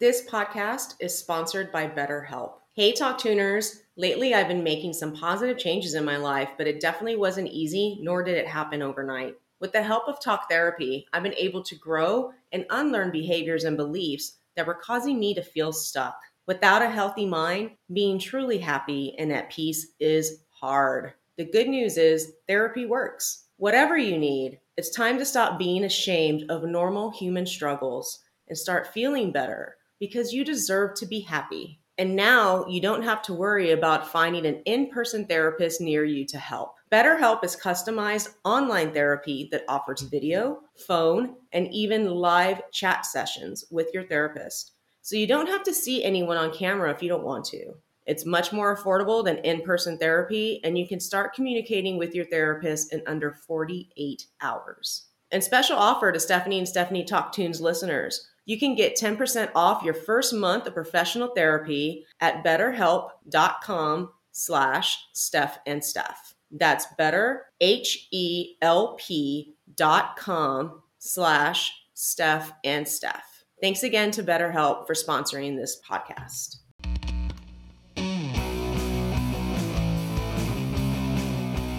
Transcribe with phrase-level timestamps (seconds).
[0.00, 2.52] This podcast is sponsored by BetterHelp.
[2.72, 3.82] Hey, Talk Tuners.
[3.96, 7.98] Lately, I've been making some positive changes in my life, but it definitely wasn't easy,
[8.00, 9.34] nor did it happen overnight.
[9.58, 13.76] With the help of talk therapy, I've been able to grow and unlearn behaviors and
[13.76, 16.16] beliefs that were causing me to feel stuck.
[16.46, 21.14] Without a healthy mind, being truly happy and at peace is hard.
[21.38, 23.46] The good news is therapy works.
[23.56, 28.86] Whatever you need, it's time to stop being ashamed of normal human struggles and start
[28.86, 31.80] feeling better because you deserve to be happy.
[31.98, 36.24] And now you don't have to worry about finding an in person therapist near you
[36.26, 36.76] to help.
[36.92, 43.88] BetterHelp is customized online therapy that offers video, phone, and even live chat sessions with
[43.92, 44.72] your therapist.
[45.02, 47.74] So you don't have to see anyone on camera if you don't want to.
[48.06, 52.24] It's much more affordable than in person therapy, and you can start communicating with your
[52.24, 55.06] therapist in under 48 hours.
[55.30, 59.84] And special offer to Stephanie and Stephanie Talk Tunes listeners you can get 10% off
[59.84, 66.34] your first month of professional therapy at betterhelp.com slash Steph and Steph.
[66.50, 73.44] That's better, H-E-L-P dot com slash Steph and Steph.
[73.60, 76.56] Thanks again to BetterHelp for sponsoring this podcast.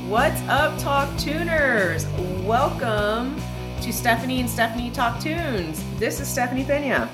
[0.07, 2.05] What's up, Talk Tuners?
[2.43, 3.41] Welcome
[3.81, 5.81] to Stephanie and Stephanie Talk Tunes.
[5.97, 7.09] This is Stephanie Pena.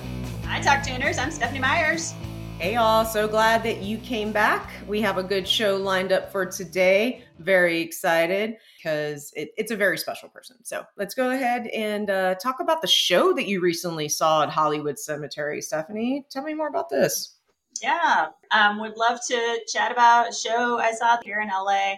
[0.46, 1.20] Hi, Talk Tuners.
[1.20, 2.16] I'm Stephanie Myers.
[2.58, 3.06] Hey, y'all.
[3.06, 4.72] So glad that you came back.
[4.88, 7.24] We have a good show lined up for today.
[7.38, 10.58] Very excited because it, it's a very special person.
[10.64, 14.50] So let's go ahead and uh, talk about the show that you recently saw at
[14.50, 15.62] Hollywood Cemetery.
[15.62, 17.38] Stephanie, tell me more about this.
[17.80, 21.94] Yeah, um, would love to chat about a show I saw here in LA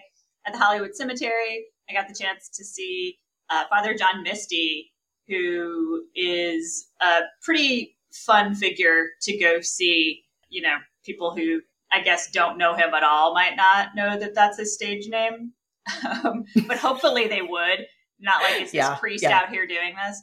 [0.46, 1.68] at the Hollywood Cemetery.
[1.90, 3.18] I got the chance to see
[3.50, 4.92] uh, Father John Misty,
[5.28, 10.24] who is a pretty fun figure to go see.
[10.50, 14.36] You know, people who I guess don't know him at all might not know that
[14.36, 15.54] that's his stage name,
[16.24, 17.86] um, but hopefully they would.
[18.20, 19.38] Not like it's yeah, this priest yeah.
[19.38, 20.22] out here doing this.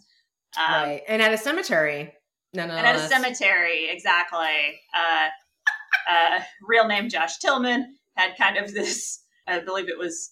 [0.57, 2.13] Um, right, and at a cemetery.
[2.53, 4.81] No, no, and at a cemetery, exactly.
[4.95, 5.29] Uh,
[6.11, 9.21] uh, real name Josh Tillman had kind of this.
[9.47, 10.31] I believe it was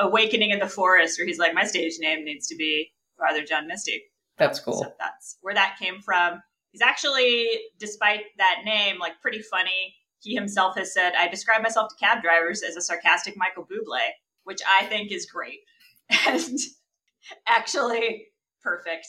[0.00, 3.66] Awakening in the Forest, where he's like, my stage name needs to be Father John
[3.66, 4.02] Misty.
[4.38, 4.82] That's cool.
[4.82, 6.42] So that's where that came from.
[6.72, 7.48] He's actually,
[7.78, 9.94] despite that name, like pretty funny.
[10.20, 14.00] He himself has said, I describe myself to cab drivers as a sarcastic Michael Bublé,
[14.44, 15.60] which I think is great
[16.26, 16.58] and
[17.46, 18.26] actually
[18.62, 19.06] perfect.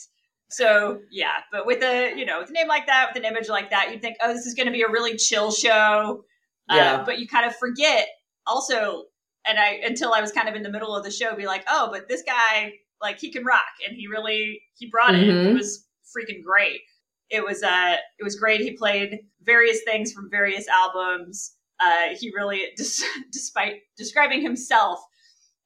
[0.49, 3.49] So yeah, but with a you know with a name like that, with an image
[3.49, 6.25] like that, you'd think, oh, this is going to be a really chill show.
[6.69, 6.95] Yeah.
[6.95, 8.07] Uh, but you kind of forget
[8.45, 9.05] also
[9.45, 11.63] and I until I was kind of in the middle of the show, be like,
[11.67, 15.27] oh, but this guy like he can rock, and he really he brought it.
[15.27, 15.49] Mm-hmm.
[15.49, 16.81] It was freaking great.
[17.29, 18.61] It was uh it was great.
[18.61, 21.55] He played various things from various albums.
[21.79, 24.99] Uh, he really, dis- despite describing himself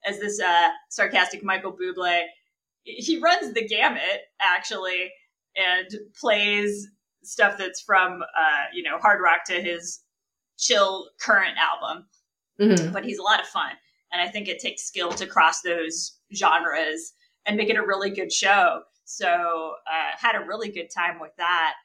[0.05, 2.23] as this uh, sarcastic Michael Bublé,
[2.83, 5.11] he runs the gamut actually,
[5.55, 5.88] and
[6.19, 6.88] plays
[7.23, 10.01] stuff that's from uh, you know hard rock to his
[10.57, 12.06] chill current album
[12.59, 12.92] mm-hmm.
[12.92, 13.71] but he's a lot of fun.
[14.12, 17.13] And I think it takes skill to cross those genres
[17.45, 18.81] and make it a really good show.
[19.06, 19.27] So
[19.89, 21.75] uh, had a really good time with that.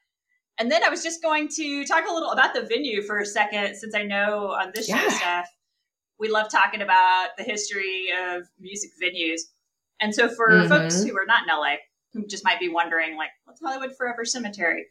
[0.59, 3.27] And then I was just going to talk a little about the venue for a
[3.27, 4.99] second, since I know on this yeah.
[4.99, 5.47] show stuff,
[6.19, 9.41] we love talking about the history of music venues.
[10.01, 10.69] And so for mm-hmm.
[10.69, 11.77] folks who are not in LA,
[12.13, 14.87] who just might be wondering, like, what's Hollywood Forever Cemetery?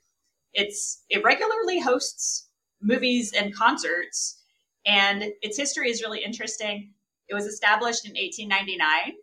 [0.53, 2.49] It's it regularly hosts
[2.81, 4.40] movies and concerts
[4.85, 6.91] and its history is really interesting.
[7.27, 9.15] It was established in 1899,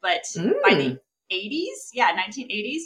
[0.00, 0.52] but mm.
[0.62, 0.98] by the
[1.32, 2.82] 80s, yeah, 1980s,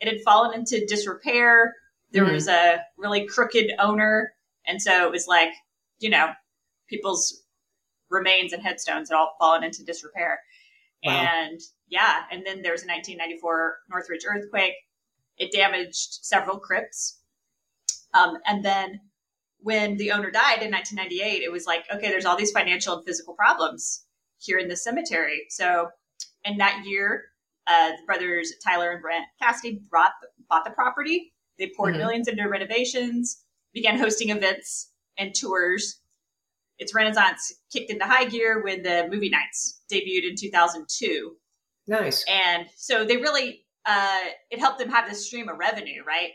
[0.00, 1.74] it had fallen into disrepair.
[2.12, 2.34] There mm-hmm.
[2.34, 4.32] was a really crooked owner.
[4.66, 5.50] And so it was like,
[5.98, 6.30] you know,
[6.88, 7.42] people's
[8.10, 10.40] remains and headstones had all fallen into disrepair.
[11.04, 11.12] Wow.
[11.12, 14.74] And yeah, and then there was a 1994 Northridge earthquake.
[15.36, 17.20] It damaged several crypts.
[18.14, 19.00] Um, and then
[19.60, 23.04] when the owner died in 1998, it was like, okay, there's all these financial and
[23.04, 24.04] physical problems
[24.38, 25.46] here in the cemetery.
[25.48, 25.88] So,
[26.44, 27.24] in that year,
[27.66, 30.12] uh, the brothers Tyler and Brent Cassity brought,
[30.48, 31.32] bought the property.
[31.58, 32.02] They poured mm-hmm.
[32.02, 33.42] millions into renovations,
[33.74, 36.00] began hosting events and tours.
[36.78, 41.36] Its renaissance kicked into high gear when the movie nights debuted in 2002.
[41.88, 42.24] Nice.
[42.28, 44.18] And so they really, uh,
[44.50, 46.30] it helped them have this stream of revenue, right?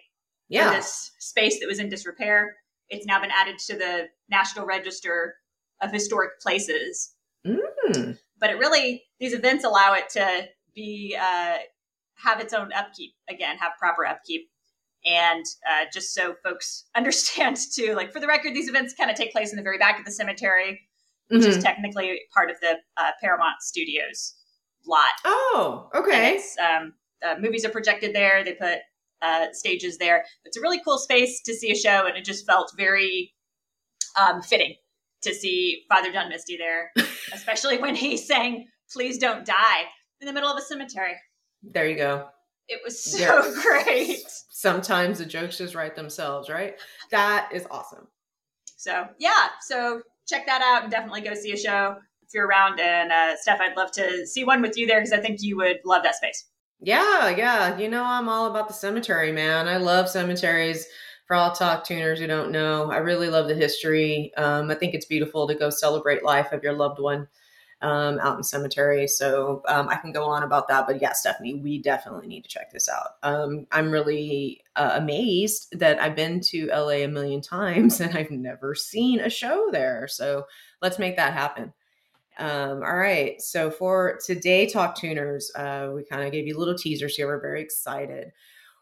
[0.50, 0.70] Yeah.
[0.70, 2.58] For this space that was in disrepair.
[2.94, 5.36] It's now been added to the National Register
[5.82, 7.16] of Historic Places.
[7.46, 8.18] Mm.
[8.40, 11.58] But it really, these events allow it to be, uh,
[12.16, 14.50] have its own upkeep again, have proper upkeep.
[15.06, 19.18] And uh, just so folks understand too, like for the record, these events kind of
[19.18, 20.80] take place in the very back of the cemetery,
[21.30, 21.50] which mm-hmm.
[21.50, 24.36] is technically part of the uh, Paramount Studios
[24.86, 25.14] lot.
[25.26, 26.40] Oh, okay.
[26.62, 26.94] Um,
[27.26, 28.44] uh, movies are projected there.
[28.44, 28.80] They put
[29.24, 30.26] uh, stages there.
[30.46, 33.34] It's a really cool space to see a show, and it just felt very
[34.20, 34.76] um, fitting
[35.22, 36.92] to see Father John Misty there,
[37.34, 39.84] especially when he sang "Please Don't Die"
[40.22, 41.16] in the middle of a cemetery.
[41.64, 42.28] There you go.
[42.68, 44.24] It was so great.
[44.50, 46.76] Sometimes the jokes just write themselves, right?
[47.12, 48.08] That is awesome.
[48.78, 52.80] So yeah, so check that out and definitely go see a show if you're around.
[52.80, 55.58] And uh, Steph, I'd love to see one with you there because I think you
[55.58, 56.46] would love that space.
[56.80, 57.78] Yeah, yeah.
[57.78, 59.68] You know, I'm all about the cemetery, man.
[59.68, 60.88] I love cemeteries.
[61.28, 64.34] For all talk tuners who don't know, I really love the history.
[64.36, 67.30] Um, I think it's beautiful to go celebrate life of your loved one
[67.82, 69.08] um, out in cemetery.
[69.08, 70.86] So um, I can go on about that.
[70.86, 73.12] But yeah, Stephanie, we definitely need to check this out.
[73.24, 78.32] Um, I'm really uh, amazed that I've been to LA a million times and I've
[78.32, 80.08] never seen a show there.
[80.10, 80.46] So
[80.82, 81.74] let's make that happen.
[82.38, 83.42] Um, all right.
[83.42, 87.28] So for today, Talk Tuners, uh, we kind of gave you little teasers here.
[87.28, 88.32] We're very excited.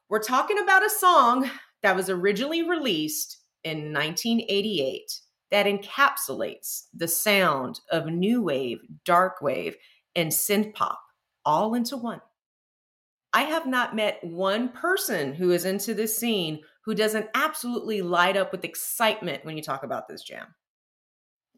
[0.09, 1.49] We're talking about a song
[1.83, 5.11] that was originally released in 1988
[5.51, 9.75] that encapsulates the sound of new wave, dark wave,
[10.15, 11.01] and synth pop
[11.45, 12.21] all into one.
[13.33, 18.35] I have not met one person who is into this scene who doesn't absolutely light
[18.35, 20.47] up with excitement when you talk about this jam.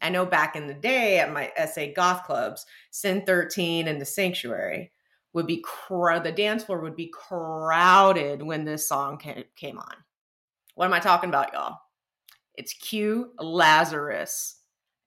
[0.04, 4.04] I know back in the day at my SA goth clubs, Sin 13 and the
[4.04, 4.92] Sanctuary
[5.32, 9.18] would be the dance floor would be crowded when this song
[9.56, 9.94] came on.
[10.74, 11.78] What am I talking about, y'all?
[12.54, 14.56] It's Q Lazzarus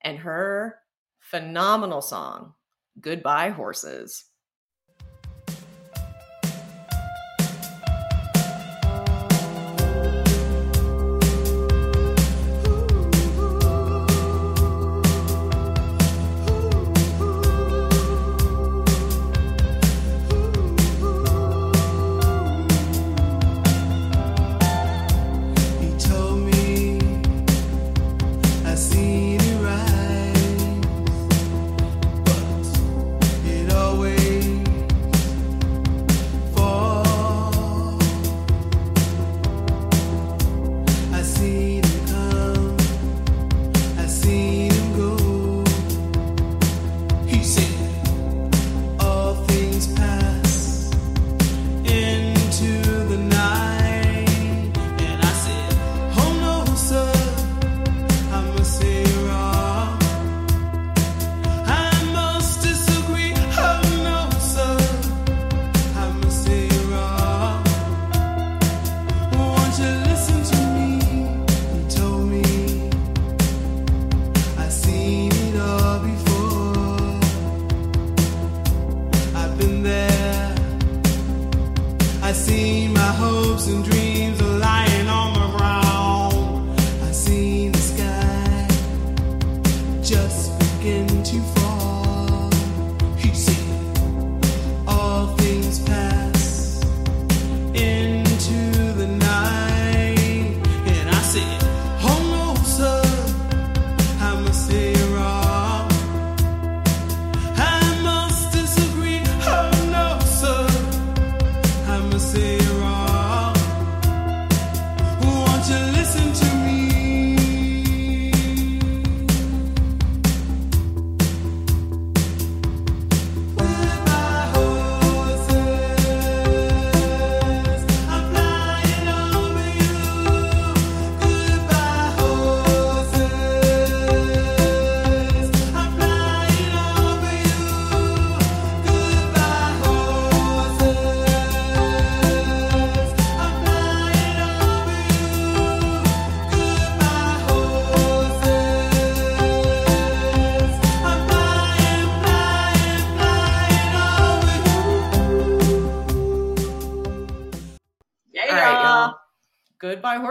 [0.02, 0.80] and her
[1.20, 2.54] phenomenal song,
[3.00, 4.24] Goodbye Horses.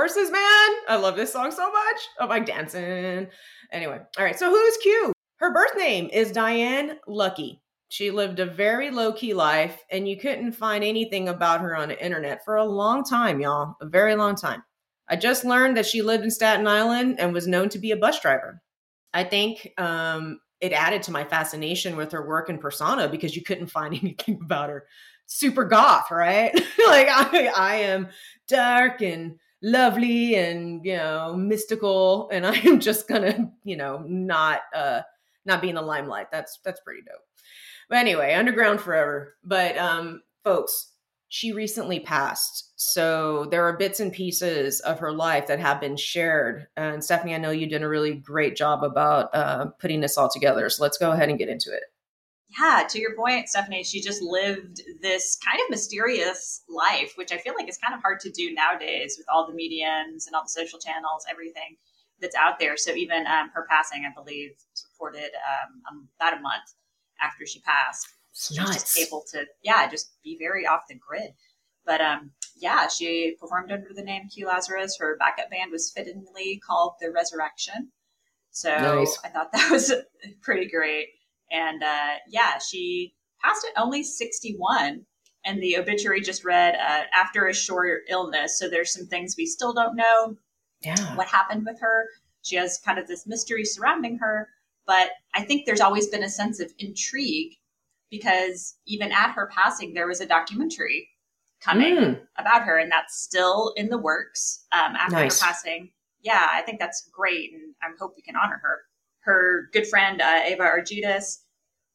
[0.07, 0.69] Horses, man.
[0.87, 1.97] I love this song so much.
[2.17, 3.27] I'm like dancing.
[3.73, 4.39] Anyway, all right.
[4.39, 5.11] So who's Q?
[5.35, 7.59] Her birth name is Diane Luckey.
[7.89, 11.89] She lived a very low key life, and you couldn't find anything about her on
[11.89, 13.75] the internet for a long time, y'all.
[13.81, 14.63] A very long time.
[15.09, 17.97] I just learned that she lived in Staten Island and was known to be a
[17.97, 18.61] bus driver.
[19.13, 23.43] I think um, it added to my fascination with her work and persona because you
[23.43, 24.85] couldn't find anything about her.
[25.25, 26.53] Super goth, right?
[26.87, 28.07] like I, I am
[28.47, 34.61] dark and lovely and you know mystical, and I am just gonna you know not
[34.75, 35.01] uh
[35.45, 36.31] not be in the limelight.
[36.31, 37.21] That's that's pretty dope.
[37.89, 39.35] But anyway, underground forever.
[39.43, 40.91] But um, folks,
[41.29, 42.73] she recently passed.
[42.75, 46.67] So there are bits and pieces of her life that have been shared.
[46.77, 50.29] And Stephanie, I know you did a really great job about uh, putting this all
[50.29, 50.69] together.
[50.69, 51.83] So let's go ahead and get into it.
[52.49, 57.37] Yeah, to your point, Stephanie, she just lived this kind of mysterious life, which I
[57.37, 60.43] feel like is kind of hard to do nowadays with all the mediums and all
[60.43, 61.75] the social channels, everything
[62.21, 62.77] that's out there.
[62.77, 66.73] So even um, her passing, I believe, was reported um, about a month
[67.21, 68.07] after she passed.
[68.33, 71.33] She was just able to, yeah, just be very off the grid.
[71.85, 74.99] But um, yeah, she performed under the name Q Lazzarus.
[74.99, 77.91] Her backup band was fittingly called The Resurrection.
[78.51, 79.19] So nice.
[79.23, 79.93] I thought that was
[80.41, 81.07] pretty great.
[81.51, 83.13] And uh, yeah, she
[83.43, 85.05] passed at only 61.
[85.45, 88.59] And the obituary just read uh, after a short illness.
[88.59, 90.35] So there's some things we still don't know.
[90.81, 91.15] Yeah.
[91.15, 92.05] What happened with her?
[92.41, 94.49] She has kind of this mystery surrounding her.
[94.85, 97.53] But I think there's always been a sense of intrigue
[98.09, 101.09] because even at her passing, there was a documentary
[101.59, 102.19] coming mm.
[102.37, 105.41] about her, and that's still in the works um, after nice.
[105.41, 105.91] her passing.
[106.21, 108.79] Yeah, I think that's great, and I hope we can honor her.
[109.27, 111.39] Her good friend uh, Ava Aridjis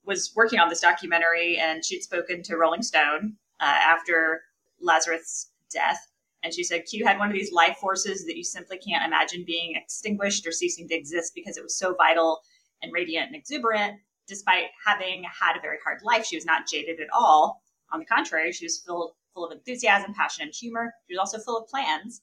[0.04, 4.42] was working on this documentary, and she'd spoken to Rolling Stone uh, after
[4.86, 6.08] Lazzarus' death,
[6.42, 9.44] and she said Q had one of these life forces that you simply can't imagine
[9.46, 12.42] being extinguished or ceasing to exist because it was so vital
[12.82, 13.98] and radiant and exuberant.
[14.26, 17.62] Despite having had a very hard life, she was not jaded at all.
[17.92, 20.92] On the contrary, she was filled full of enthusiasm, passion, and humor.
[21.08, 22.20] She was also full of plans.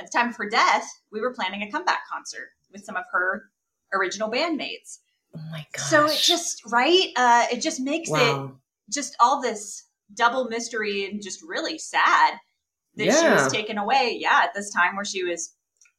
[0.00, 3.04] At the time of her death, we were planning a comeback concert with some of
[3.12, 3.50] her
[3.92, 4.98] original bandmates.
[5.36, 5.82] Oh my god!
[5.82, 8.44] So it just right, uh, it just makes wow.
[8.44, 12.34] it just all this double mystery and just really sad
[12.96, 13.20] that yeah.
[13.20, 14.16] she was taken away.
[14.18, 15.54] Yeah, at this time where she was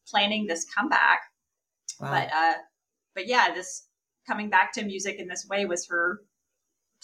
[0.07, 1.21] planning this comeback.
[1.99, 2.11] Wow.
[2.11, 2.53] But uh,
[3.15, 3.87] but yeah, this
[4.27, 6.21] coming back to music in this way was her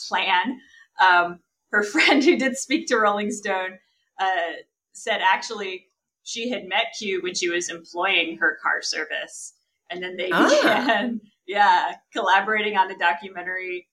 [0.08, 0.60] plan.
[1.00, 1.40] Um,
[1.72, 3.80] her friend who did speak to Rolling Stone
[4.20, 4.52] uh,
[4.94, 5.88] said actually
[6.24, 9.54] she had met Q when she was employing her car service.
[9.94, 10.50] And then they ah.
[10.50, 13.88] began, yeah, collaborating on a documentary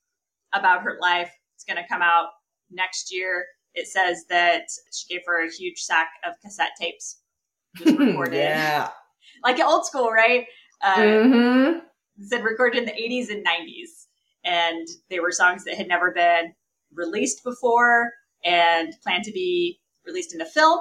[0.55, 1.31] about her life.
[1.55, 2.29] It's going to come out
[2.71, 3.45] next year.
[3.75, 7.21] It says that she gave her a huge sack of cassette tapes.
[7.85, 8.37] recorded.
[8.37, 8.89] yeah.
[9.45, 10.47] Like old school, right?
[10.83, 11.79] Uh, mm-hmm.
[12.21, 14.07] Said recorded in the 80s and 90s.
[14.45, 16.53] And they were songs that had never been
[16.93, 18.11] released before
[18.45, 20.81] and planned to be released in a film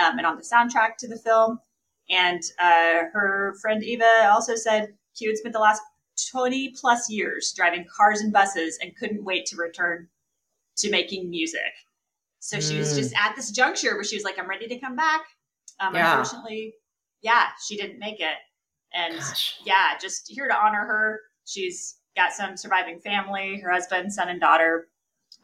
[0.00, 1.58] um, and on the soundtrack to the film.
[2.10, 5.82] And uh, her friend Eva also said Q had spent the last
[6.30, 10.08] 20 plus years driving cars and buses and couldn't wait to return
[10.78, 11.72] to making music.
[12.40, 12.68] So mm.
[12.68, 13.18] she was just mm.
[13.18, 15.22] at this juncture where she was like, I'm ready to come back.
[15.78, 16.18] Um, yeah.
[16.18, 16.74] Unfortunately,
[17.22, 18.36] yeah, she didn't make it.
[18.92, 19.58] And Gosh.
[19.64, 21.20] yeah, just here to honor her.
[21.46, 24.88] She's got some surviving family, her husband, son, and daughter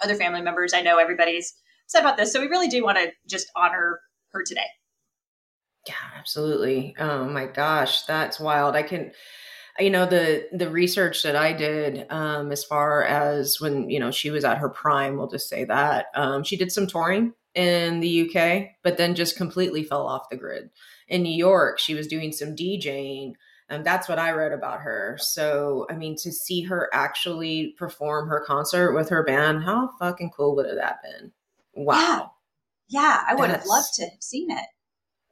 [0.01, 0.75] other family members.
[0.75, 1.55] I know everybody's
[1.87, 2.33] said about this.
[2.33, 4.01] So we really do want to just honor
[4.33, 4.67] her today.
[5.87, 6.95] Yeah, absolutely.
[6.99, 8.75] Oh my gosh, that's wild.
[8.75, 9.13] I can
[9.79, 14.11] you know the the research that I did um as far as when, you know,
[14.11, 16.07] she was at her prime, we'll just say that.
[16.15, 20.37] Um she did some touring in the UK, but then just completely fell off the
[20.37, 20.71] grid.
[21.09, 23.35] In New York, she was doing some DJing
[23.69, 25.19] and that's what I read about her.
[25.21, 30.31] So, I mean, to see her actually perform her concert with her band, how fucking
[30.37, 31.33] cool would have that been?
[31.75, 32.33] Wow.
[32.89, 34.67] Yeah, yeah I would have loved to have seen it.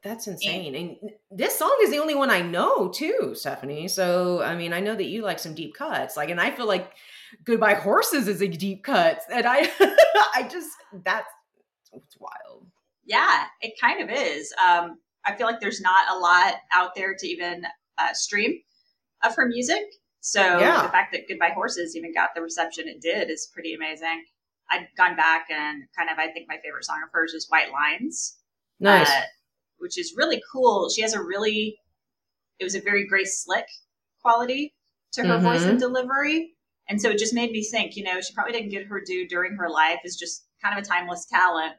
[0.05, 0.75] That's insane.
[0.75, 3.87] And, and this song is the only one I know too, Stephanie.
[3.87, 6.15] So, I mean, I know that you like some deep cuts.
[6.15, 6.91] Like, and I feel like
[7.43, 9.21] Goodbye Horses is a deep cut.
[9.33, 9.67] And I,
[10.35, 10.69] I just,
[11.03, 11.27] that's,
[11.91, 12.67] it's wild.
[13.03, 14.53] Yeah, it kind of is.
[14.63, 17.63] Um, I feel like there's not a lot out there to even
[17.97, 18.59] uh, stream
[19.23, 19.85] of her music.
[20.21, 20.83] So yeah.
[20.83, 24.23] the fact that Goodbye Horses even got the reception it did is pretty amazing.
[24.69, 27.71] I'd gone back and kind of, I think my favorite song of hers is White
[27.71, 28.35] Lines.
[28.79, 29.09] Nice.
[29.09, 29.21] Uh,
[29.79, 30.89] which is really cool.
[30.89, 31.77] She has a really,
[32.59, 33.65] it was a very Grace Slick
[34.21, 34.73] quality
[35.13, 35.45] to her mm-hmm.
[35.45, 36.53] voice and delivery.
[36.87, 39.27] And so it just made me think, you know, she probably didn't get her due
[39.27, 41.73] during her life as just kind of a timeless talent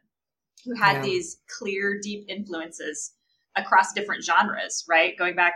[0.65, 1.03] who had yeah.
[1.03, 3.13] these clear, deep influences
[3.57, 5.17] across different genres, right?
[5.17, 5.55] Going back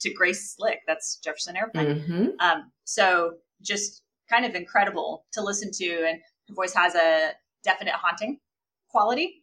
[0.00, 2.00] to Grace Slick, that's Jefferson Airplane.
[2.00, 2.26] Mm-hmm.
[2.40, 7.32] Um, so just kind of incredible to listen to, and her voice has a
[7.64, 8.38] definite haunting
[8.88, 9.42] quality.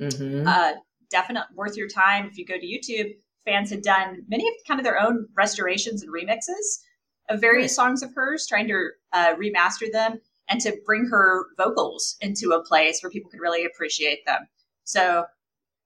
[0.00, 0.46] Mm-hmm.
[0.46, 0.72] Uh,
[1.14, 3.14] definite worth your time if you go to YouTube.
[3.44, 6.80] Fans had done many of kind of their own restorations and remixes
[7.28, 12.16] of various songs of hers, trying to uh, remaster them and to bring her vocals
[12.20, 14.40] into a place where people could really appreciate them.
[14.82, 15.24] So,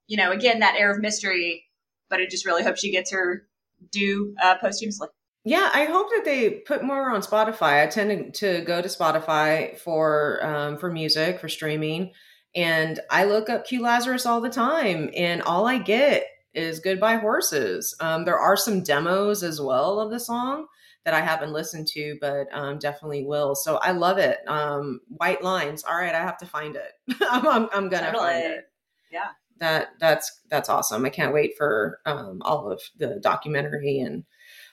[0.07, 1.65] you know, again, that air of mystery,
[2.09, 3.47] but I just really hope she gets her
[3.93, 5.09] due uh, posthumously.
[5.45, 7.83] Yeah, I hope that they put more on Spotify.
[7.83, 12.13] I tend to, to go to Spotify for um, for music for streaming,
[12.55, 17.17] and I look up Q Lazzarus all the time, and all I get is "Goodbye
[17.17, 20.67] Horses." Um, there are some demos as well of the song
[21.05, 23.55] that I haven't listened to, but um, definitely will.
[23.55, 24.39] So I love it.
[24.47, 25.85] Um, White Lines.
[25.85, 26.93] All right, I have to find it.
[27.31, 28.25] I'm, I'm, I'm, gonna Totally.
[28.25, 28.65] find it.
[29.11, 29.29] Yeah.
[29.59, 31.05] That that's that's awesome.
[31.05, 34.25] I can't wait for um, all of the documentary and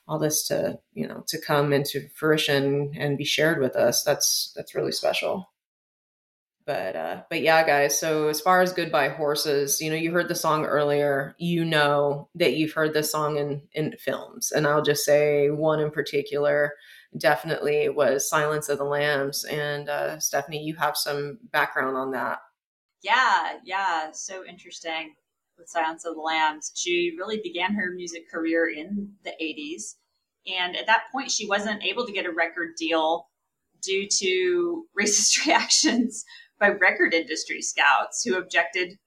[0.08, 4.04] all this to you know to come into fruition and be shared with us.
[4.04, 5.50] That's that's really special.
[6.66, 8.00] But uh, but yeah, guys.
[8.00, 11.36] So as far as "Goodbye Horses," you know, you heard the song earlier.
[11.38, 15.80] You know that you've heard this song in in films, and I'll just say one
[15.80, 16.74] in particular
[17.18, 22.40] definitely was "Silence of the Lambs." And uh, Stephanie, you have some background on that.
[23.04, 25.14] Yeah, yeah, so interesting
[25.60, 26.72] with Silence of the Lambs.
[26.74, 29.96] She really began her music career in the 80s.
[30.52, 33.30] And at that point, she wasn't able to get a record deal
[33.82, 36.26] due to racist reactions
[36.72, 38.98] by record industry scouts who objected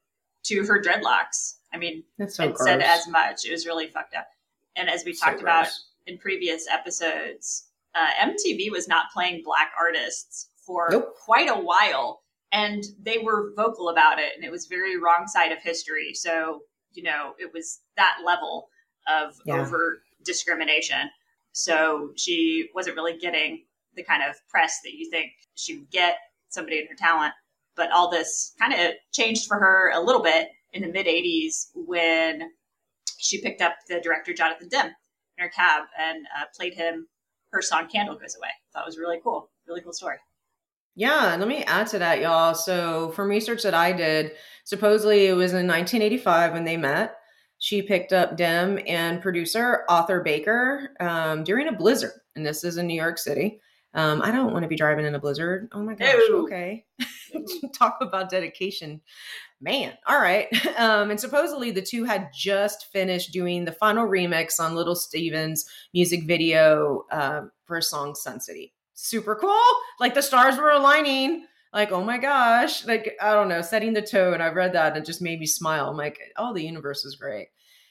[0.45, 1.57] to her dreadlocks.
[1.73, 2.67] I mean, That's so and gross.
[2.69, 3.45] said as much.
[3.45, 4.29] It was really fucked up.
[4.77, 5.69] And as we So talked about
[6.07, 11.15] in previous episodes, uh, MTV was not playing black artists for Nope.
[11.25, 15.51] quite a while, and they were vocal about it, and it was very wrong side
[15.53, 16.15] of history.
[16.15, 16.61] So
[16.93, 18.71] you know, it was that level
[19.07, 19.61] of Yeah.
[19.61, 21.11] overt discrimination.
[21.53, 26.17] So she wasn't really getting the kind of press that you think she would get
[26.49, 27.35] somebody in her talent.
[27.79, 31.69] But all this kind of changed for her a little bit in the mid 80s
[31.75, 32.51] when
[33.17, 34.89] she picked up the director Jonathan Demme
[35.39, 37.07] in her cab and uh, played him
[37.53, 38.49] her song Candle Goes Away.
[38.77, 39.51] It was really cool.
[39.67, 40.17] Really cool story.
[40.95, 42.55] Yeah, let me add to that, y'all.
[42.55, 44.33] So, from research that I did,
[44.65, 47.15] supposedly it was in 1985 when they met.
[47.59, 52.79] She picked up Demme and producer Arthur Baker um, during a blizzard, and this is
[52.79, 53.61] in New York City.
[53.95, 55.69] Um, I don't want to be driving in a blizzard.
[55.73, 56.15] Oh my gosh.
[56.31, 56.85] Okay.
[57.75, 59.01] Talk about dedication.
[59.61, 59.95] Man.
[60.07, 60.49] All right.
[60.79, 65.69] Um, and supposedly the two had just finished doing the final remix on Little Steven's
[65.93, 68.75] music video um, for a song Sun City.
[68.95, 69.59] Super cool.
[69.99, 71.47] Like the stars were aligning.
[71.73, 72.87] Like, oh my gosh.
[72.87, 74.41] Like, I don't know, setting the tone.
[74.41, 75.89] I read that and it just made me smile.
[75.89, 77.49] I'm like, oh, the universe is great.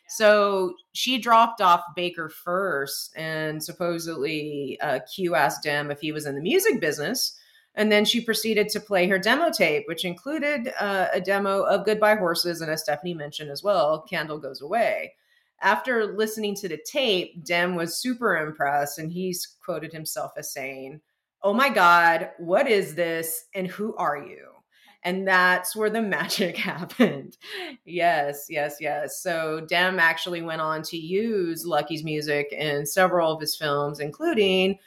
[0.08, 6.26] So she dropped off Baker first, and supposedly uh, Q asked Demme if he was
[6.26, 7.38] in the music business.
[7.76, 11.86] And then she proceeded to play her demo tape, which included uh, a demo of
[11.86, 15.14] Goodbye Horses, and as Stephanie mentioned as well, Candle Goes Away.
[15.62, 21.02] After listening to the tape, Demme was super impressed, and he's quoted himself as saying,
[21.44, 23.46] Oh my God, what is this?
[23.54, 24.57] And who are you?
[25.08, 27.38] And that's where the magic happened.
[27.86, 29.24] Yes, yes, yes.
[29.24, 34.80] So Demme actually went on to use Luckey's music in several of his films, including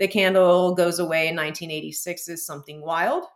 [0.00, 3.26] The Candle Goes Away in 1986's Something Wild,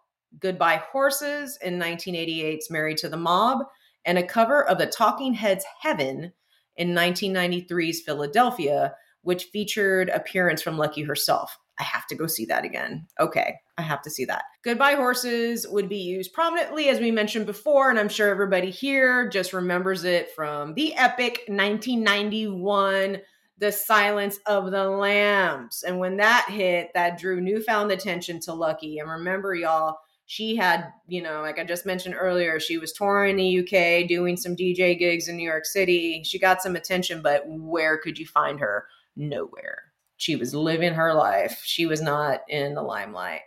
[0.40, 3.60] Goodbye Horses in 1988's Married to the Mob,
[4.04, 6.32] and a cover of the Talking Heads Heaven
[6.76, 11.56] in 1993's Philadelphia, which featured appearance from Lucky herself.
[11.78, 13.06] I have to go see that again.
[13.18, 14.44] Okay, I have to see that.
[14.62, 19.28] Goodbye Horses would be used prominently, as we mentioned before, and I'm sure everybody here
[19.28, 23.18] just remembers it from the epic 1991
[23.58, 25.82] The Silence of the Lambs.
[25.82, 29.00] And when that hit, that drew newfound attention to Luckey.
[29.00, 33.36] And remember, y'all, she had, you know, like I just mentioned earlier, she was touring
[33.36, 36.22] the UK, doing some DJ gigs in New York City.
[36.24, 38.86] She got some attention, but where could you find her?
[39.16, 39.82] Nowhere.
[40.16, 41.60] She was living her life.
[41.64, 43.40] She was not in the limelight.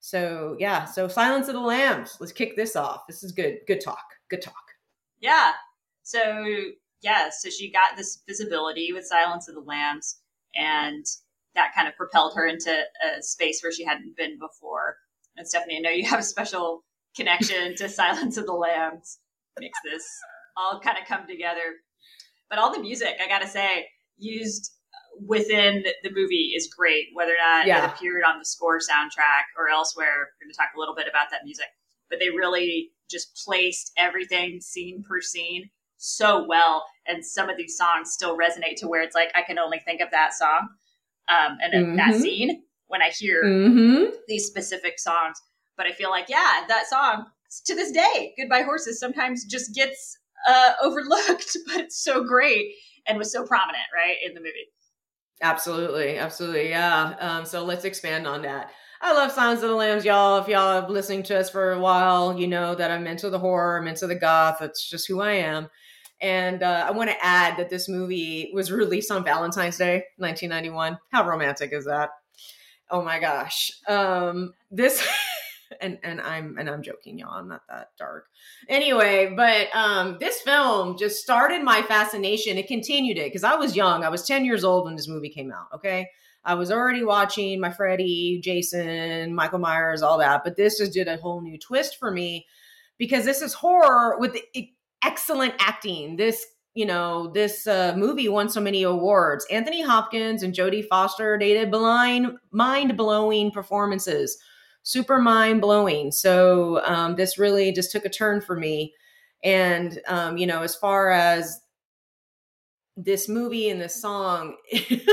[0.00, 2.16] So, yeah, so Silence of the Lambs.
[2.20, 3.06] Let's kick this off.
[3.06, 3.58] This is good.
[3.66, 4.04] Good talk.
[4.28, 4.54] Good talk.
[5.20, 5.52] Yeah.
[6.02, 6.44] So
[7.02, 10.20] yeah, so she got this visibility with Silence of the Lambs,
[10.54, 11.04] and
[11.54, 14.96] that kind of propelled her into a space where she hadn't been before.
[15.36, 16.84] And Stephanie, I know you have a special
[17.16, 19.18] connection to Silence of the Lambs.
[19.58, 20.04] Makes this
[20.56, 21.76] all kind of come together.
[22.48, 24.72] But all the music, I gotta say, used
[25.18, 27.84] within the movie is great, whether or not Yeah.
[27.84, 30.30] it appeared on the score soundtrack or elsewhere.
[30.40, 31.68] We're going to talk a little bit about that music.
[32.08, 36.86] But they really just placed everything scene per scene so well.
[37.06, 40.00] And some of these songs still resonate to where it's like I can only think
[40.00, 40.68] of that song
[41.28, 41.96] um, and mm-hmm.
[41.96, 44.10] that scene when I hear mm-hmm.
[44.26, 45.40] these specific songs.
[45.76, 47.26] But I feel like, yeah, that song
[47.64, 50.18] to this day, Goodbye Horses, sometimes just gets
[50.48, 52.74] uh, overlooked, but it's so great
[53.06, 54.68] and was so prominent, right, in the movie.
[55.42, 57.14] Absolutely, absolutely, yeah.
[57.18, 58.72] Um, so let's expand on that.
[59.00, 60.38] I love Silence of the Lambs, y'all.
[60.38, 63.38] If y'all have listening to us for a while, you know that I'm into the
[63.38, 64.58] horror, I'm into the goth.
[64.60, 65.70] That's just who I am.
[66.20, 70.98] And uh, I want to add that this movie was released on Valentine's Day, 1991.
[71.10, 72.10] How romantic is that?
[72.90, 73.72] Oh my gosh.
[73.88, 75.06] Um, this
[75.80, 77.34] and and I'm and I'm joking, y'all.
[77.34, 78.26] I'm not that dark.
[78.68, 82.58] Anyway, but um, this film just started my fascination.
[82.58, 84.04] It continued it because I was young.
[84.04, 85.66] I was 10 years old when this movie came out.
[85.74, 86.08] Okay.
[86.44, 91.06] I was already watching my Freddy, Jason, Michael Myers, all that, but this just did
[91.06, 92.46] a whole new twist for me
[92.96, 94.38] because this is horror with
[95.02, 96.16] excellent acting.
[96.16, 99.44] This you know, this uh, movie won so many awards.
[99.50, 104.38] Anthony Hopkins and Jodie Foster did blind, mind blowing performances
[104.90, 106.10] super mind blowing.
[106.10, 108.92] So um, this really just took a turn for me.
[109.44, 111.60] And, um, you know, as far as
[112.96, 115.06] this movie and this song, it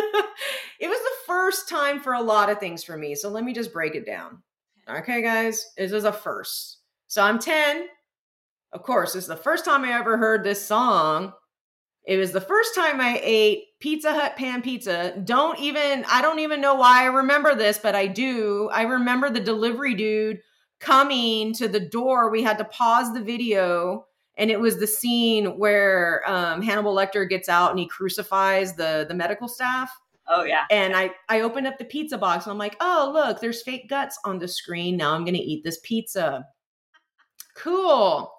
[0.81, 3.13] was the first time for a lot of things for me.
[3.13, 4.41] So let me just break it down.
[4.89, 6.79] Okay, guys, this is a first.
[7.07, 7.87] So I'm 10.
[8.73, 11.33] Of course, this is the first time I ever heard this song
[12.07, 15.13] it was the first time I ate Pizza Hut pan pizza.
[15.25, 18.69] Don't even, I don't even know why I remember this, but I do.
[18.71, 20.39] I remember the delivery dude
[20.79, 22.31] coming to the door.
[22.31, 24.05] We had to pause the video.
[24.37, 29.05] And it was the scene where um, Hannibal Lecter gets out and he crucifies the,
[29.09, 29.91] the medical staff.
[30.29, 30.65] Oh yeah.
[30.71, 33.89] And I I opened up the pizza box and I'm like, oh look, there's fake
[33.89, 34.95] guts on the screen.
[34.97, 36.45] Now I'm gonna eat this pizza.
[37.55, 38.31] Cool.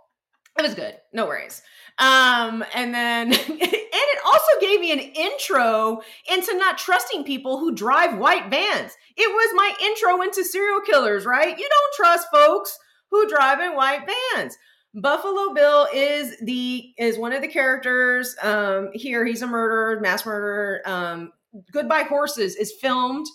[0.58, 0.96] It was good.
[1.12, 1.62] No worries.
[1.98, 7.74] Um, and then, and it also gave me an intro into not trusting people who
[7.74, 8.92] drive white vans.
[9.16, 11.56] It was my intro into serial killers, right?
[11.56, 12.78] You don't trust folks
[13.10, 14.56] who drive in white vans.
[14.94, 19.24] Buffalo Bill is the is one of the characters um, here.
[19.24, 20.80] He's a murderer, mass murderer.
[20.86, 21.32] Um,
[21.72, 23.26] Goodbye Horses is filmed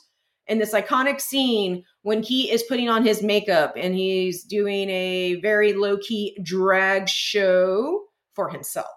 [0.47, 5.35] in this iconic scene when he is putting on his makeup and he's doing a
[5.41, 8.03] very low key drag show
[8.33, 8.87] for himself.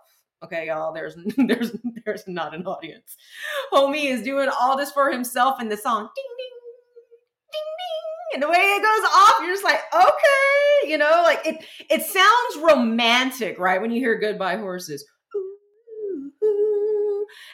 [0.45, 1.73] Okay, y'all, there's there's
[2.05, 3.17] there's not an audience.
[3.73, 6.51] Homie is doing all this for himself in the song ding ding
[7.53, 11.47] ding ding and the way it goes off, you're just like, okay, you know, like
[11.47, 13.81] it it sounds romantic, right?
[13.81, 15.05] When you hear goodbye horses.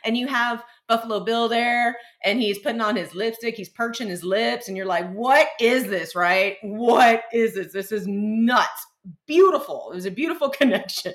[0.05, 4.25] And you have Buffalo Bill there, and he's putting on his lipstick, he's perching his
[4.25, 6.57] lips, and you're like, what is this, right?
[6.63, 7.73] What is this?
[7.73, 8.87] This is nuts
[9.27, 9.91] beautiful.
[9.93, 11.15] It was a beautiful connection.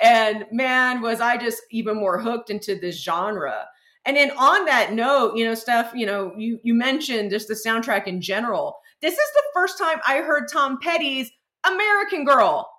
[0.00, 3.66] And man, was I just even more hooked into this genre.
[4.04, 7.54] And then on that note, you know, Steph, you know, you you mentioned just the
[7.54, 8.78] soundtrack in general.
[9.02, 11.30] This is the first time I heard Tom Petty's
[11.66, 12.70] American Girl.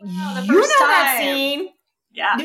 [0.00, 0.88] Oh, wow, you know time.
[0.88, 1.68] that scene.
[2.12, 2.36] Yeah.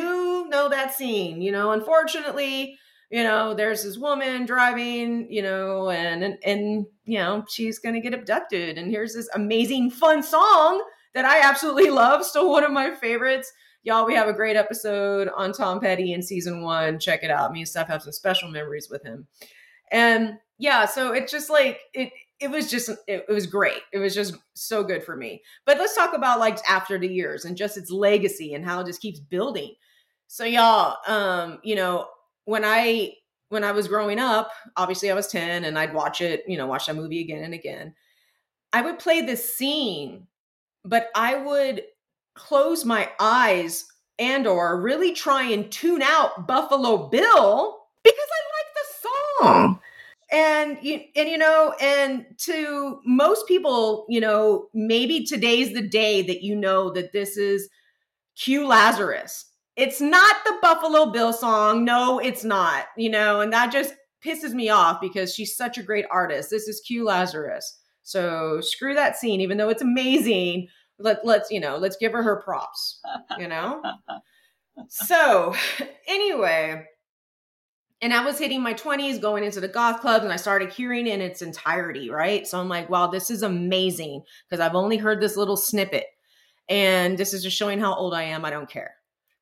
[0.49, 1.41] Know that scene.
[1.41, 2.77] You know, unfortunately,
[3.09, 8.01] you know, there's this woman driving, you know, and and, and you know, she's gonna
[8.01, 8.77] get abducted.
[8.77, 12.25] And here's this amazing fun song that I absolutely love.
[12.25, 13.51] Still one of my favorites.
[13.83, 16.99] Y'all, we have a great episode on Tom Petty in season one.
[16.99, 17.51] Check it out.
[17.51, 19.27] Me and Steph have some special memories with him.
[19.91, 23.81] And yeah, so it's just like it it was just it, was great.
[23.91, 25.41] It was just so good for me.
[25.65, 28.87] But let's talk about like after the years and just its legacy and how it
[28.87, 29.75] just keeps building.
[30.33, 32.07] So y'all, um, you know,
[32.45, 33.13] when I
[33.49, 36.65] when I was growing up, obviously I was 10 and I'd watch it, you know,
[36.65, 37.93] watch that movie again and again.
[38.73, 40.25] I would play this scene
[40.85, 41.83] but I would
[42.35, 43.85] close my eyes
[44.19, 49.79] and or really try and tune out Buffalo Bill because I like the song.
[50.31, 56.23] And you and you know, and to most people, you know, maybe today's the day
[56.23, 57.69] that you know that this is
[58.35, 59.45] Q Lazzarus.
[59.75, 61.83] It's not the Buffalo Bill song.
[61.83, 62.85] No, it's not.
[62.97, 66.49] You know, and that just pisses me off because she's such a great artist.
[66.49, 67.63] This is Q Lazzarus.
[68.03, 70.67] So screw that scene, even though it's amazing.
[70.99, 73.01] Let let's you know, let's give her her props.
[73.39, 73.81] You know.
[74.87, 75.55] so
[76.07, 76.85] anyway,
[78.03, 81.07] and I was hitting my 20s, going into the goth clubs, and I started hearing
[81.07, 82.45] in its entirety, right?
[82.45, 86.05] So I'm like, wow, this is amazing because I've only heard this little snippet.
[86.67, 88.43] And this is just showing how old I am.
[88.43, 88.95] I don't care.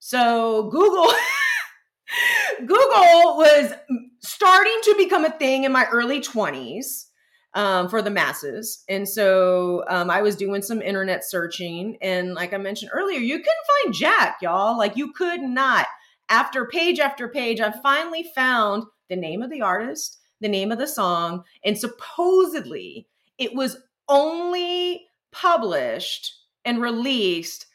[0.03, 1.07] So Google
[2.59, 3.71] Google was
[4.19, 7.05] starting to become a thing in my early 20s
[7.53, 8.83] um, for the masses.
[8.89, 11.97] And so um, I was doing some internet searching.
[12.01, 14.75] And like I mentioned earlier, you couldn't find Jack, y'all.
[14.75, 15.85] Like you could not.
[16.29, 20.79] After page after page, I finally found the name of the artist, the name of
[20.79, 23.77] the song, and supposedly it was
[24.09, 26.33] only published
[26.65, 27.67] and released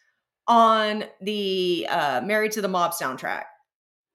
[0.49, 3.45] on the uh, Married to the Mob soundtrack.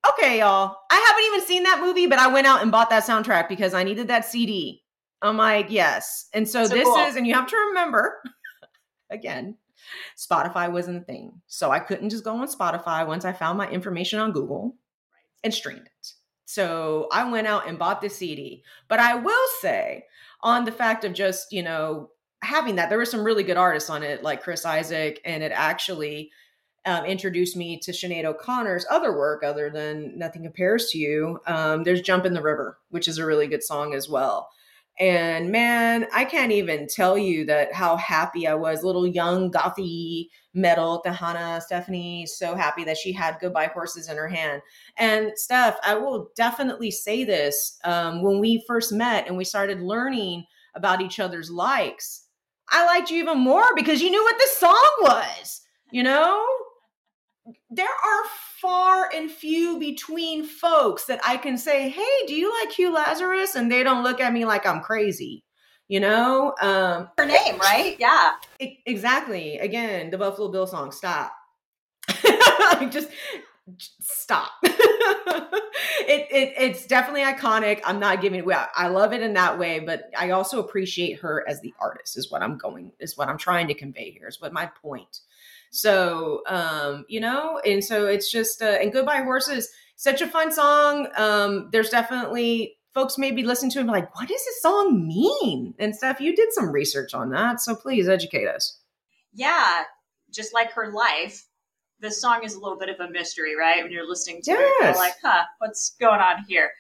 [0.09, 0.77] Okay, y'all.
[0.89, 3.73] I haven't even seen that movie, but I went out and bought that soundtrack because
[3.73, 4.83] I needed that CD.
[5.21, 6.27] I'm like, yes.
[6.33, 6.97] And so, so this cool.
[6.97, 8.23] is, and you have to remember,
[9.11, 9.57] again,
[10.17, 11.33] Spotify wasn't a thing.
[11.47, 14.75] So I couldn't just go on Spotify once I found my information on Google
[15.43, 16.13] and streamed it.
[16.45, 18.63] So I went out and bought the CD.
[18.87, 20.05] But I will say,
[20.41, 22.09] on the fact of just, you know,
[22.41, 25.51] having that, there were some really good artists on it, like Chris Isaak and it
[25.53, 26.31] actually
[26.85, 31.39] um, introduced me to Sinead O'Connor's other work other than Nothing Compares to You.
[31.45, 34.49] Um, there's Jump in the River, which is a really good song as well.
[34.99, 38.83] And man, I can't even tell you that how happy I was.
[38.83, 44.27] Little young gothy metal Hannah Stephanie, so happy that she had Goodbye Horses in her
[44.27, 44.61] hand.
[44.97, 47.79] And Steph, I will definitely say this.
[47.83, 52.27] Um, when we first met and we started learning about each other's likes,
[52.71, 56.45] I liked you even more because you knew what this song was, you know?
[57.69, 58.23] there are
[58.61, 63.55] far and few between folks that I can say, "Hey, do you like Q Lazzarus?"
[63.55, 65.43] and they don't look at me like I'm crazy.
[65.87, 67.97] You know, um, her name, right?
[67.99, 69.57] Yeah, it, exactly.
[69.57, 70.91] Again, the Buffalo Bill song.
[70.91, 71.33] Stop.
[72.89, 73.09] just
[73.77, 74.51] stop.
[74.63, 77.81] it, it it's definitely iconic.
[77.83, 78.43] I'm not giving it.
[78.43, 78.55] away.
[78.75, 82.17] I love it in that way, but I also appreciate her as the artist.
[82.17, 82.91] Is what I'm going.
[82.99, 84.27] Is what I'm trying to convey here.
[84.27, 85.21] Is what my point
[85.71, 90.51] so, um, you know, and so it's just, uh, and Goodbye Horses, such a fun
[90.51, 91.07] song.
[91.15, 95.73] Um, there's definitely folks maybe listen to it like, what does this song mean?
[95.79, 96.19] And stuff.
[96.19, 97.61] You did some research on that.
[97.61, 98.79] So please educate us.
[99.33, 99.83] Yeah.
[100.29, 101.45] Just like her life,
[102.01, 103.83] the song is a little bit of a mystery, right?
[103.83, 104.59] When you're listening to yes.
[104.59, 106.71] it, you're like, huh, what's going on here?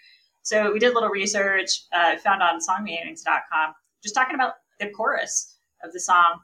[0.41, 5.57] So we did a little research, uh, found on songmeanings.com, just talking about the chorus
[5.83, 6.39] of the song.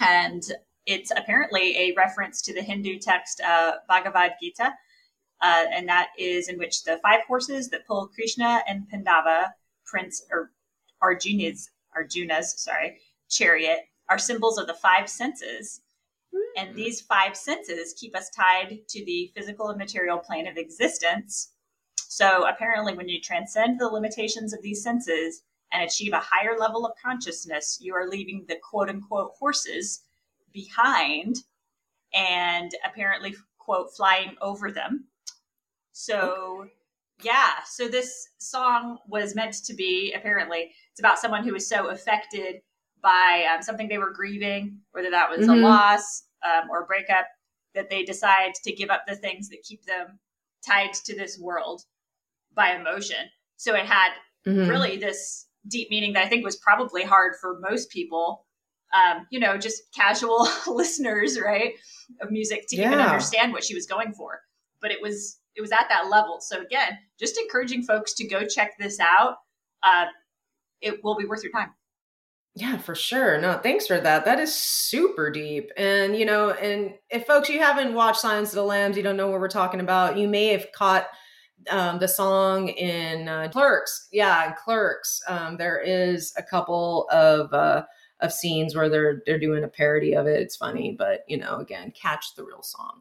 [0.00, 0.42] And
[0.86, 4.72] it's apparently a reference to the Hindu text uh, Bhagavad Gita,
[5.42, 9.54] uh, and that is in which the five horses that pull Krishna and Pandava,
[9.86, 10.50] Prince or
[11.00, 15.80] Arjuna's Arjuna's sorry chariot, are symbols of the five senses.
[16.56, 21.52] And these five senses keep us tied to the physical and material plane of existence.
[21.96, 26.84] So apparently, when you transcend the limitations of these senses and achieve a higher level
[26.84, 30.02] of consciousness, you are leaving the quote unquote horses
[30.52, 31.36] behind
[32.12, 35.06] and apparently, quote, flying over them.
[35.92, 36.72] So, okay.
[37.22, 41.90] yeah, so this song was meant to be apparently, it's about someone who was so
[41.90, 42.56] affected
[43.02, 45.64] by um, something they were grieving, whether that was mm-hmm.
[45.64, 47.26] a loss um, or a breakup,
[47.74, 50.18] that they decide to give up the things that keep them
[50.66, 51.82] tied to this world
[52.54, 53.28] by emotion.
[53.56, 54.10] So it had
[54.46, 54.68] mm-hmm.
[54.68, 58.44] really this deep meaning that I think was probably hard for most people
[58.92, 61.74] um, you know, just casual listeners, right,
[62.20, 62.86] of music to yeah.
[62.86, 64.40] even understand what she was going for.
[64.80, 66.38] But it was it was at that level.
[66.40, 69.36] So again, just encouraging folks to go check this out.
[69.82, 70.06] Uh,
[70.80, 71.70] it will be worth your time.
[72.56, 73.40] Yeah, for sure.
[73.40, 74.24] No, thanks for that.
[74.24, 75.70] That is super deep.
[75.76, 79.16] And, you know, and if folks, you haven't watched Silence of the Lambs, you don't
[79.16, 81.06] know what we're talking about, you may have caught
[81.68, 84.08] um, the song in uh, Clerks.
[84.10, 85.20] Yeah, in Clerks.
[85.28, 87.84] Um, there is a couple of uh,
[88.20, 90.40] of scenes where they're they're doing a parody of it.
[90.40, 93.00] It's funny, but you know, again, catch the real song.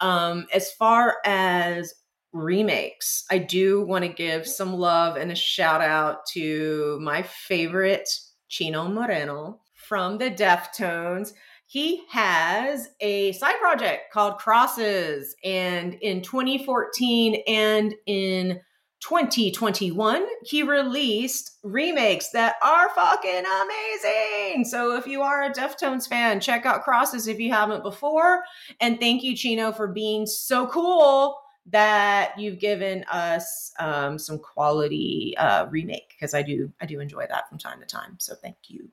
[0.00, 1.94] Um, as far as
[2.32, 8.08] remakes, I do want to give some love and a shout out to my favorite
[8.48, 11.32] Chino Moreno from the Deftones.
[11.66, 18.60] He has a side project called Crosses, and in 2014 and in
[19.00, 24.64] 2021, he released remakes that are fucking amazing.
[24.64, 28.42] So if you are a Deftones fan, check out Crosses if you haven't before.
[28.80, 35.34] And thank you, Chino, for being so cool that you've given us um, some quality
[35.38, 38.16] uh, remake because I do I do enjoy that from time to time.
[38.18, 38.90] So thank you.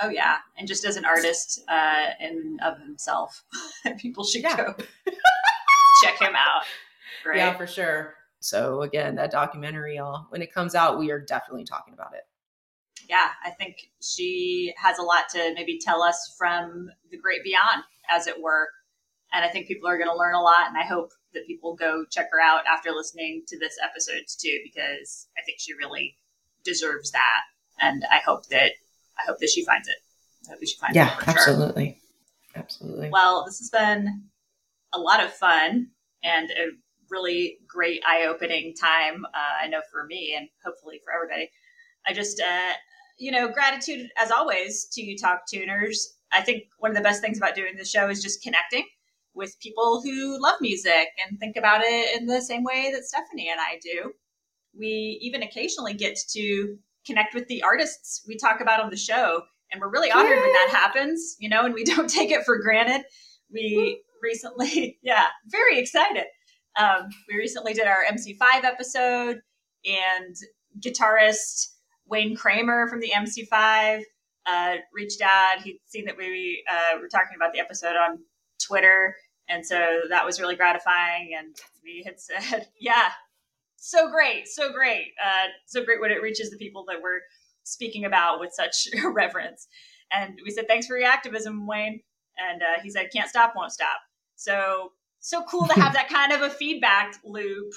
[0.00, 3.44] Oh yeah, and just as an artist uh, in of himself,
[3.98, 4.56] people should yeah.
[4.56, 4.74] go
[6.02, 6.64] check him out.
[7.24, 7.38] Right?
[7.38, 8.14] Yeah, for sure.
[8.40, 12.26] So again, that documentary, all when it comes out, we are definitely talking about it.
[13.08, 17.84] Yeah, I think she has a lot to maybe tell us from the great beyond,
[18.10, 18.68] as it were.
[19.32, 20.68] And I think people are going to learn a lot.
[20.68, 24.58] And I hope that people go check her out after listening to this episode too,
[24.64, 26.16] because I think she really
[26.64, 27.42] deserves that.
[27.80, 28.72] and I hope that
[29.18, 29.96] I hope that she finds it.
[30.46, 31.26] I hope that she finds yeah, it.
[31.26, 32.00] Yeah, absolutely,
[32.52, 32.62] sure.
[32.62, 33.10] absolutely.
[33.10, 34.24] Well, this has been
[34.92, 35.88] a lot of fun
[36.22, 36.70] and a
[37.10, 39.24] really great eye-opening time.
[39.26, 41.50] Uh, I know for me, and hopefully for everybody.
[42.06, 42.72] I just, uh,
[43.18, 46.14] you know, gratitude as always to you, talk tuners.
[46.32, 48.86] I think one of the best things about doing the show is just connecting
[49.36, 53.50] with people who love music and think about it in the same way that Stephanie
[53.50, 54.12] and I do.
[54.76, 59.42] We even occasionally get to connect with the artists we talk about on the show.
[59.70, 62.58] And we're really honored when that happens, you know, and we don't take it for
[62.58, 63.04] granted.
[63.52, 66.24] We recently, yeah, very excited.
[66.78, 69.40] Um, we recently did our MC5 episode,
[69.84, 70.36] and
[70.80, 71.68] guitarist
[72.06, 74.02] Wayne Kramer from the MC5
[74.46, 75.62] uh, reached out.
[75.62, 78.18] He'd seen that we uh, were talking about the episode on
[78.64, 79.16] Twitter,
[79.48, 81.30] and so that was really gratifying.
[81.38, 81.54] And
[81.84, 83.10] we had said, "Yeah,
[83.76, 87.20] so great, so great, uh, so great when it reaches the people that we're
[87.64, 89.68] speaking about with such reverence."
[90.12, 92.00] And we said, "Thanks for your activism, Wayne."
[92.38, 93.98] And uh, he said, "Can't stop, won't stop."
[94.36, 97.72] So so cool to have that kind of a feedback loop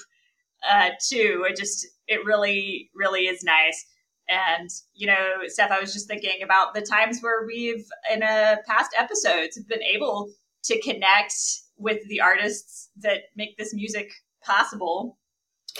[0.68, 1.44] uh, too.
[1.48, 3.86] It just it really really is nice.
[4.28, 8.58] And you know, Steph, I was just thinking about the times where we've in a
[8.66, 10.30] past episodes been able
[10.64, 11.34] to connect
[11.76, 14.10] with the artists that make this music
[14.44, 15.18] possible.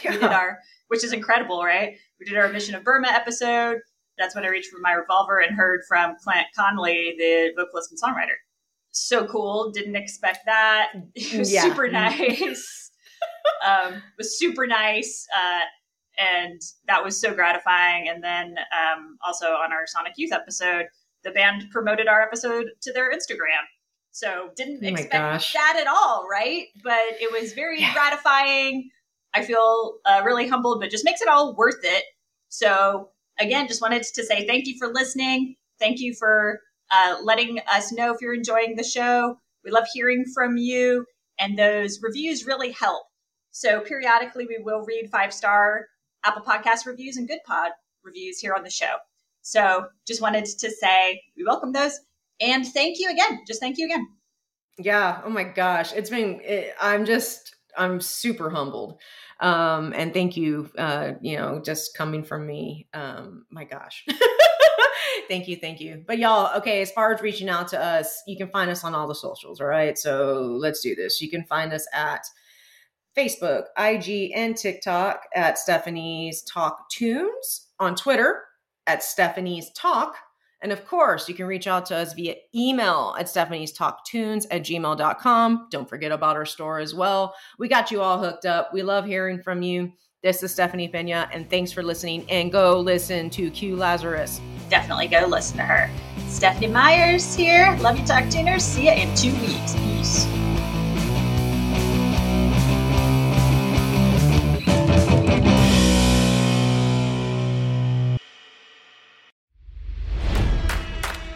[0.02, 0.12] Yeah.
[0.12, 1.96] We did our, which is incredible, right?
[2.18, 3.78] We did our Mission of Burma episode.
[4.18, 8.00] That's when I reached for my revolver and heard from Clint Conley, the vocalist and
[8.00, 8.36] songwriter
[8.92, 9.70] so cool.
[9.70, 10.92] Didn't expect that.
[11.14, 11.62] It was yeah.
[11.62, 12.90] super nice.
[13.66, 15.26] um, was super nice.
[15.36, 15.60] Uh,
[16.18, 18.08] and that was so gratifying.
[18.08, 20.86] And then um, also on our Sonic Youth episode,
[21.24, 23.64] the band promoted our episode to their Instagram.
[24.12, 26.66] So didn't oh expect that at all, right?
[26.82, 27.92] But it was very yeah.
[27.92, 28.90] gratifying.
[29.32, 32.04] I feel uh, really humbled, but just makes it all worth it.
[32.48, 35.56] So again, just wanted to say thank you for listening.
[35.78, 39.38] Thank you for uh, letting us know if you're enjoying the show.
[39.64, 41.06] We love hearing from you,
[41.38, 43.04] and those reviews really help.
[43.52, 45.86] So periodically, we will read five star
[46.24, 47.70] Apple Podcast reviews and Good Pod
[48.02, 48.96] reviews here on the show.
[49.42, 51.98] So just wanted to say we welcome those
[52.40, 53.40] and thank you again.
[53.46, 54.06] Just thank you again.
[54.78, 55.20] Yeah.
[55.24, 55.92] Oh my gosh.
[55.92, 59.00] It's been, it, I'm just, I'm super humbled.
[59.40, 62.88] Um, and thank you, uh, you know, just coming from me.
[62.92, 64.04] Um, my gosh.
[65.28, 66.04] thank you, thank you.
[66.06, 68.94] But y'all, okay, as far as reaching out to us, you can find us on
[68.94, 69.96] all the socials, all right?
[69.96, 71.20] So let's do this.
[71.20, 72.22] You can find us at
[73.16, 78.42] Facebook, IG, and TikTok at Stephanie's Talk Tunes, on Twitter
[78.86, 80.16] at Stephanie's Talk.
[80.62, 84.46] And of course, you can reach out to us via email at Stephanie's Talk Tunes
[84.50, 85.68] at gmail.com.
[85.70, 87.34] Don't forget about our store as well.
[87.58, 88.72] We got you all hooked up.
[88.72, 89.92] We love hearing from you.
[90.22, 92.30] This is Stephanie Pena, and thanks for listening.
[92.30, 94.38] And go listen to Q Lazzarus.
[94.68, 95.90] Definitely go listen to her.
[96.28, 97.74] Stephanie Myers here.
[97.80, 98.62] Love you, Talk Tuners.
[98.62, 99.74] See you in two weeks.
[99.74, 100.49] Peace.